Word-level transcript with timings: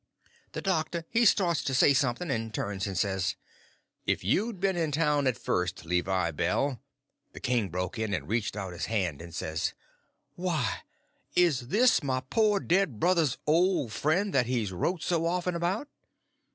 The 0.53 0.63
doctor 0.63 1.05
he 1.11 1.25
started 1.25 1.63
to 1.67 1.75
say 1.75 1.93
something, 1.93 2.31
and 2.31 2.51
turns 2.51 2.87
and 2.87 2.97
says: 2.97 3.35
"If 4.07 4.23
you'd 4.23 4.59
been 4.59 4.75
in 4.75 4.91
town 4.91 5.27
at 5.27 5.37
first, 5.37 5.85
Levi 5.85 6.31
Bell—" 6.31 6.81
The 7.33 7.39
king 7.39 7.69
broke 7.69 7.99
in 7.99 8.11
and 8.11 8.27
reached 8.27 8.57
out 8.57 8.73
his 8.73 8.85
hand, 8.87 9.21
and 9.21 9.31
says: 9.31 9.75
"Why, 10.33 10.79
is 11.35 11.67
this 11.67 12.01
my 12.01 12.21
poor 12.31 12.59
dead 12.59 12.99
brother's 12.99 13.37
old 13.45 13.91
friend 13.91 14.33
that 14.33 14.47
he's 14.47 14.71
wrote 14.71 15.03
so 15.03 15.27
often 15.27 15.53
about?" 15.53 15.87